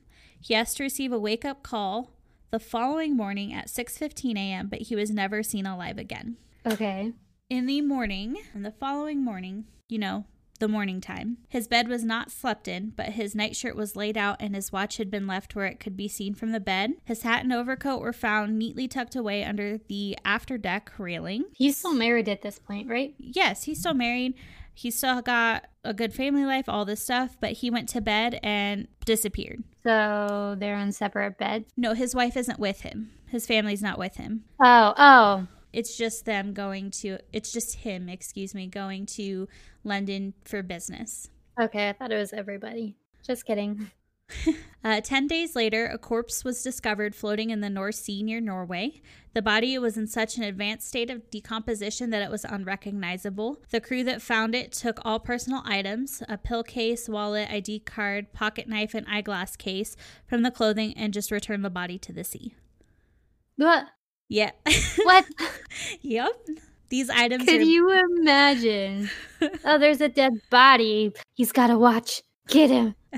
[0.41, 2.09] He asked to receive a wake-up call
[2.49, 6.37] the following morning at 6:15 a.m., but he was never seen alive again.
[6.65, 7.13] Okay.
[7.51, 10.25] In the morning, and the following morning, you know,
[10.59, 14.37] the morning time, his bed was not slept in, but his nightshirt was laid out
[14.39, 16.93] and his watch had been left where it could be seen from the bed.
[17.05, 21.45] His hat and overcoat were found neatly tucked away under the afterdeck railing.
[21.53, 23.13] He's still married at this point, right?
[23.17, 24.35] Yes, he's still married.
[24.73, 28.39] He still got a good family life, all this stuff, but he went to bed
[28.41, 29.63] and disappeared.
[29.83, 31.71] So they're in separate beds.
[31.75, 33.11] No, his wife isn't with him.
[33.27, 34.45] His family's not with him.
[34.59, 35.47] Oh, oh.
[35.73, 39.47] It's just them going to, it's just him, excuse me, going to
[39.83, 41.29] London for business.
[41.59, 42.95] Okay, I thought it was everybody.
[43.25, 43.91] Just kidding.
[44.81, 49.01] Uh, Ten days later, a corpse was discovered floating in the North Sea near Norway.
[49.33, 53.61] The body was in such an advanced state of decomposition that it was unrecognizable.
[53.71, 58.31] The crew that found it took all personal items a pill case, wallet, ID card,
[58.31, 62.23] pocket knife, and eyeglass case from the clothing and just returned the body to the
[62.23, 62.55] sea.
[63.57, 63.87] What?
[64.29, 64.51] Yeah.
[65.03, 65.25] What?
[66.01, 66.31] yep.
[66.89, 69.09] These items Could are you imagine?
[69.65, 71.13] oh, there's a dead body.
[71.35, 72.23] He's got to watch.
[72.47, 72.95] Get him.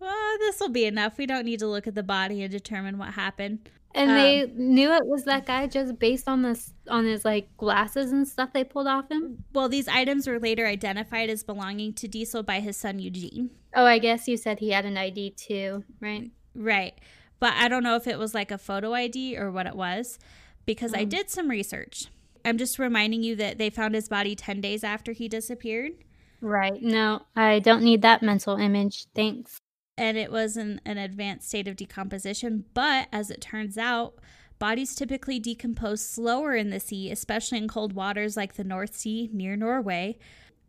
[0.00, 1.18] well, this will be enough.
[1.18, 3.68] We don't need to look at the body and determine what happened.
[3.94, 7.56] And Um, they knew it was that guy just based on this on his like
[7.56, 9.44] glasses and stuff they pulled off him.
[9.52, 13.50] Well, these items were later identified as belonging to Diesel by his son Eugene.
[13.74, 16.30] Oh, I guess you said he had an ID too, right?
[16.56, 16.94] Right.
[17.40, 20.18] But I don't know if it was like a photo ID or what it was
[20.66, 21.08] because I Mm.
[21.10, 22.06] did some research.
[22.44, 25.92] I'm just reminding you that they found his body 10 days after he disappeared
[26.40, 26.82] Right.
[26.82, 29.06] No, I don't need that mental image.
[29.14, 29.58] Thanks.
[29.96, 32.64] and it was in an advanced state of decomposition.
[32.74, 34.18] But as it turns out,
[34.58, 39.30] bodies typically decompose slower in the sea, especially in cold waters like the North Sea
[39.32, 40.18] near Norway.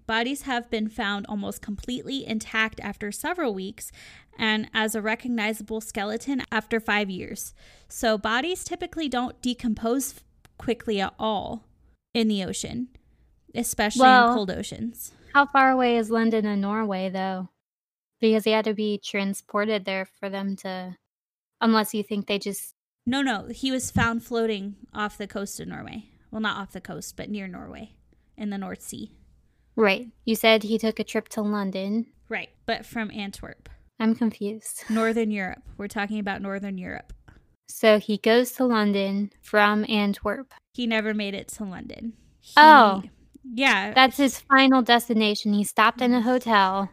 [0.07, 3.91] Bodies have been found almost completely intact after several weeks
[4.37, 7.53] and as a recognizable skeleton after five years.
[7.87, 10.21] So, bodies typically don't decompose
[10.57, 11.63] quickly at all
[12.13, 12.89] in the ocean,
[13.53, 15.11] especially Well- in cold oceans.
[15.33, 17.49] How far away is London and Norway though?
[18.21, 20.97] Because he had to be transported there for them to
[21.59, 22.73] unless you think they just
[23.05, 26.05] No, no, he was found floating off the coast of Norway.
[26.31, 27.91] Well, not off the coast, but near Norway
[28.37, 29.11] in the North Sea.
[29.75, 30.07] Right.
[30.23, 32.07] You said he took a trip to London.
[32.29, 34.83] Right, but from Antwerp, I'm confused.
[34.89, 35.61] Northern Europe.
[35.77, 37.13] We're talking about Northern Europe.
[37.67, 40.53] So he goes to London from Antwerp.
[40.73, 42.13] He never made it to London.
[42.39, 43.03] He- Oh.
[43.43, 43.93] yeah.
[43.93, 45.53] That's his final destination.
[45.53, 46.89] He stopped in a hotel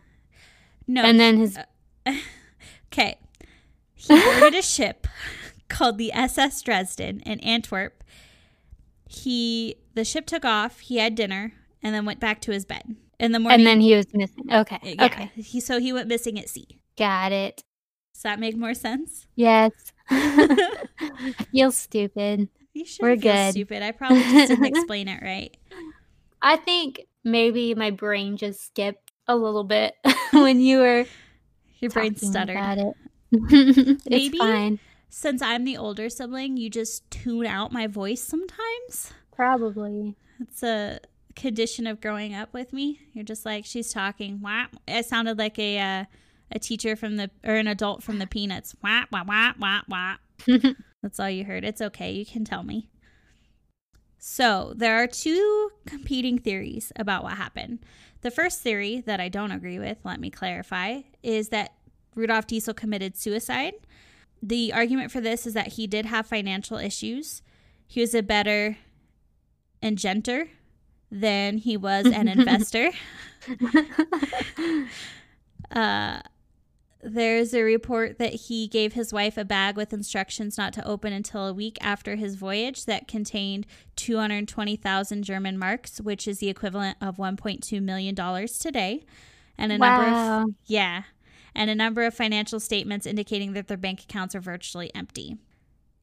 [0.86, 1.02] no.
[1.02, 1.64] and then his uh,
[2.92, 3.18] Okay.
[3.94, 5.06] He boarded a ship
[5.68, 8.02] called the SS Dresden in Antwerp.
[9.08, 12.96] He the ship took off, he had dinner, and then went back to his bed.
[13.18, 14.52] In the morning and then he was missing.
[14.52, 14.78] Okay.
[14.82, 15.30] yeah, Okay.
[15.36, 16.80] He so he went missing at sea.
[16.98, 17.62] Got it.
[18.14, 19.26] Does that make more sense?
[19.36, 19.72] Yes.
[20.10, 22.48] I feel stupid.
[22.74, 23.50] You should We're feel good.
[23.52, 23.82] stupid.
[23.82, 25.56] I probably just didn't explain it right.
[26.40, 29.94] I think maybe my brain just skipped a little bit
[30.32, 31.04] when you were
[31.78, 32.56] Your brain stuttered.
[32.56, 32.94] about it.
[33.32, 34.38] it's Maybe.
[34.38, 34.78] fine.
[35.08, 39.12] Since I'm the older sibling, you just tune out my voice sometimes.
[39.34, 40.16] Probably.
[40.40, 40.98] It's a
[41.34, 43.00] condition of growing up with me.
[43.12, 44.40] You're just like she's talking.
[44.40, 44.66] Wah.
[44.86, 46.04] I sounded like a uh,
[46.50, 48.74] a teacher from the or an adult from the Peanuts.
[48.82, 50.16] Wah wah wah wah wah.
[51.02, 51.64] That's all you heard.
[51.64, 52.12] It's okay.
[52.12, 52.88] You can tell me.
[54.24, 57.80] So, there are two competing theories about what happened.
[58.20, 61.74] The first theory that I don't agree with, let me clarify, is that
[62.14, 63.74] Rudolf Diesel committed suicide.
[64.40, 67.42] The argument for this is that he did have financial issues.
[67.88, 68.78] He was a better
[69.82, 70.48] inventor
[71.12, 72.90] than he was an investor.
[75.70, 76.20] Uh,
[77.02, 81.12] there's a report that he gave his wife a bag with instructions not to open
[81.14, 86.98] until a week after his voyage that contained 220,000 German marks, which is the equivalent
[87.00, 89.02] of 1.2 million dollars today,
[89.56, 91.04] and a number of yeah,
[91.54, 95.38] and a number of financial statements indicating that their bank accounts are virtually empty.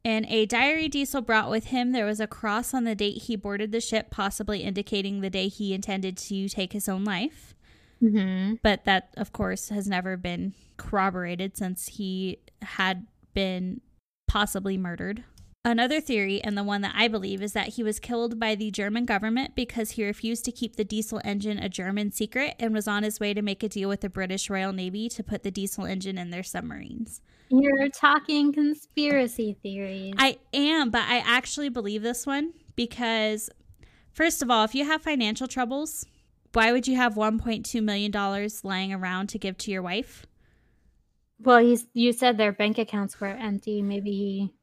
[0.09, 3.35] In a diary Diesel brought with him, there was a cross on the date he
[3.35, 7.53] boarded the ship, possibly indicating the day he intended to take his own life
[7.99, 13.81] hmm but that of course has never been corroborated since he had been
[14.27, 15.23] possibly murdered.
[15.65, 18.71] Another theory, and the one that I believe, is that he was killed by the
[18.71, 22.87] German government because he refused to keep the diesel engine a German secret and was
[22.87, 25.51] on his way to make a deal with the British Royal Navy to put the
[25.51, 27.19] diesel engine in their submarines.
[27.49, 30.13] You're talking conspiracy theories.
[30.17, 33.49] I am, but I actually believe this one because,
[34.13, 36.05] first of all, if you have financial troubles,
[36.53, 40.25] why would you have $1.2 million lying around to give to your wife?
[41.41, 43.81] well, he's you said their bank accounts were empty.
[43.81, 44.53] Maybe he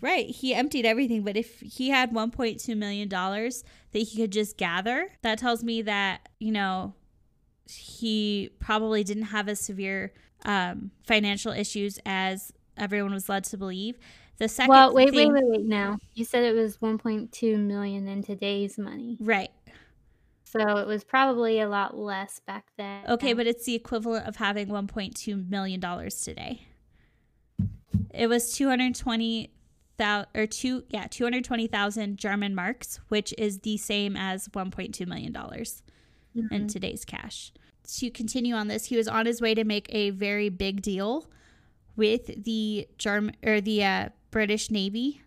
[0.00, 0.26] Right.
[0.28, 3.52] He emptied everything, but if he had $1.2 million that
[3.92, 6.94] he could just gather, that tells me that, you know,
[7.68, 10.12] he probably didn't have as severe
[10.44, 13.98] um, financial issues as everyone was led to believe.
[14.38, 15.66] The second Well, wait, thing, wait, wait, wait.
[15.66, 19.50] Now you said it was 1.2 million in today's money, Right.
[20.44, 23.06] so it was probably a lot less back then.
[23.08, 26.60] Okay, but it's the equivalent of having $1.2 million today.
[28.12, 28.52] It was
[29.98, 35.34] 220,000 or two, yeah, 220,000 German marks, which is the same as $1.2 million.
[36.34, 36.68] in Mhm.
[36.72, 37.50] today's cash.
[37.98, 41.24] to continue on this, he was on his way to make a very big deal
[41.94, 45.22] with the German or the uh, British Navy,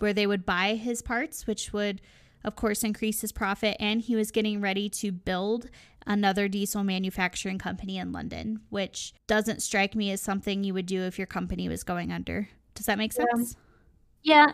[0.00, 2.00] where they would buy his parts, which would,
[2.42, 3.76] of course, increase his profit.
[3.78, 5.70] And he was getting ready to build
[6.04, 11.02] another diesel manufacturing company in London, which doesn't strike me as something you would do
[11.02, 12.48] if your company was going under.
[12.74, 13.54] Does that make sense?
[13.56, 13.60] Yeah,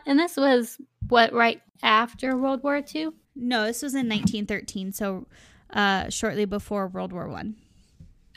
[0.04, 3.10] and this was what right after World War II.
[3.36, 5.26] No, this was in 1913, so
[5.72, 7.56] uh, shortly before World War One.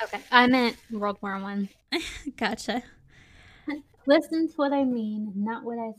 [0.01, 1.69] Okay, I meant World War One.
[2.37, 2.83] Gotcha.
[4.07, 5.91] Listen to what I mean, not what I.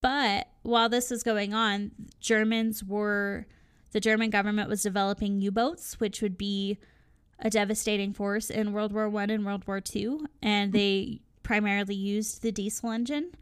[0.00, 3.46] But while this was going on, Germans were
[3.92, 6.78] the German government was developing U-boats, which would be
[7.38, 12.42] a devastating force in World War One and World War Two, and they primarily used
[12.42, 13.32] the diesel engine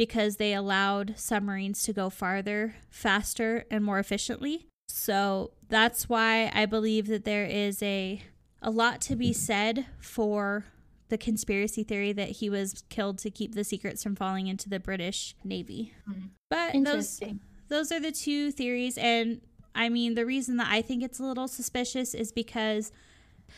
[0.00, 4.66] because they allowed submarines to go farther, faster, and more efficiently.
[4.88, 8.22] So that's why I believe that there is a
[8.62, 10.64] a lot to be said for
[11.10, 14.80] the conspiracy theory that he was killed to keep the secrets from falling into the
[14.80, 15.92] British Navy.
[16.08, 16.28] Mm-hmm.
[16.48, 17.20] But those
[17.68, 19.42] those are the two theories and
[19.74, 22.90] I mean the reason that I think it's a little suspicious is because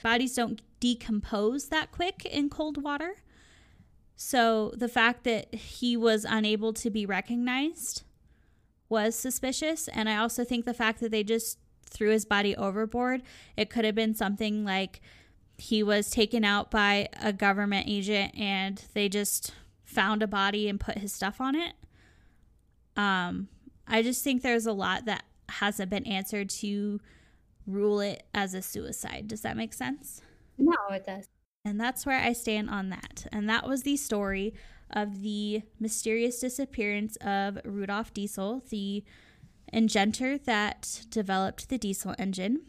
[0.02, 3.14] bodies don't decompose that quick in cold water.
[4.16, 8.02] So the fact that he was unable to be recognized
[8.88, 9.88] was suspicious.
[9.88, 13.22] And I also think the fact that they just threw his body overboard,
[13.56, 15.00] it could have been something like
[15.58, 19.52] he was taken out by a government agent and they just
[19.84, 21.74] found a body and put his stuff on it.
[22.96, 23.48] Um,
[23.86, 27.00] I just think there's a lot that hasn't been answered to
[27.66, 29.28] rule it as a suicide.
[29.28, 30.22] Does that make sense?
[30.58, 31.28] No, it does.
[31.64, 33.26] And that's where I stand on that.
[33.30, 34.54] And that was the story
[34.90, 39.04] of the mysterious disappearance of Rudolf Diesel, the
[39.72, 42.62] inventor that developed the diesel engine.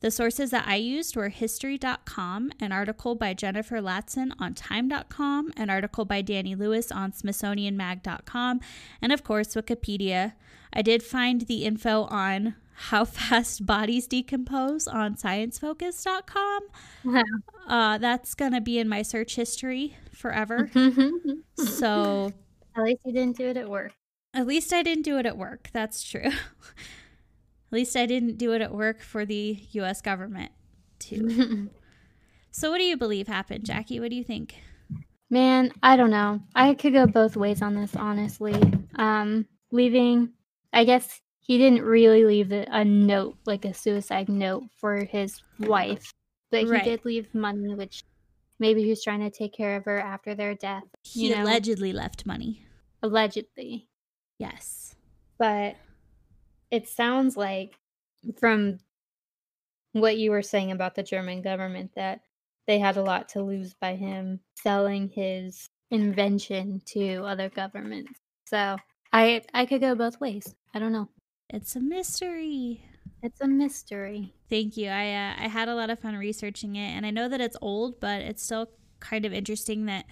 [0.00, 5.70] The sources that I used were history.com, an article by Jennifer Latson on time.com, an
[5.70, 8.60] article by Danny Lewis on smithsonianmag.com,
[9.00, 10.32] and of course, Wikipedia.
[10.72, 16.60] I did find the info on how fast bodies decompose on sciencefocus.com.
[17.04, 17.22] Wow.
[17.66, 20.70] Uh, that's going to be in my search history forever.
[21.56, 22.32] so.
[22.74, 23.92] At least you didn't do it at work.
[24.32, 25.68] At least I didn't do it at work.
[25.72, 26.22] That's true.
[26.24, 26.32] at
[27.70, 30.52] least I didn't do it at work for the US government,
[30.98, 31.68] too.
[32.50, 34.00] so, what do you believe happened, Jackie?
[34.00, 34.54] What do you think?
[35.28, 36.40] Man, I don't know.
[36.54, 38.54] I could go both ways on this, honestly.
[38.94, 40.30] Um, leaving,
[40.72, 41.20] I guess
[41.50, 46.14] he didn't really leave a note, like a suicide note for his wife,
[46.52, 46.80] but right.
[46.80, 48.04] he did leave money, which
[48.60, 50.84] maybe he was trying to take care of her after their death.
[51.02, 51.42] He know?
[51.42, 52.64] allegedly left money.
[53.02, 53.88] Allegedly.
[54.38, 54.94] Yes.
[55.40, 55.74] But
[56.70, 57.74] it sounds like
[58.38, 58.78] from
[59.90, 62.20] what you were saying about the German government that
[62.68, 68.20] they had a lot to lose by him selling his invention to other governments.
[68.44, 68.76] So
[69.12, 70.54] I I could go both ways.
[70.72, 71.08] I don't know.
[71.52, 72.84] It's a mystery.
[73.22, 74.34] It's a mystery.
[74.48, 74.88] Thank you.
[74.88, 77.56] I uh, I had a lot of fun researching it, and I know that it's
[77.60, 78.70] old, but it's still
[79.00, 80.06] kind of interesting that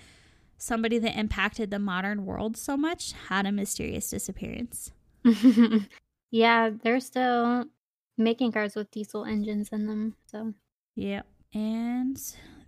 [0.57, 4.91] somebody that impacted the modern world so much had a mysterious disappearance.
[6.31, 7.67] yeah, they're still
[8.17, 10.17] making cars with diesel engines in them.
[10.27, 10.55] So,
[10.97, 11.23] yeah.
[11.55, 12.21] And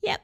[0.01, 0.21] yep.